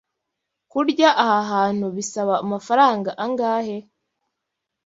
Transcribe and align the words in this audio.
Kurya 0.71 1.09
aha 1.23 1.39
hantu 1.53 1.85
bisaba 1.95 2.33
amafaranga 2.43 3.09
angahe? 3.23 3.77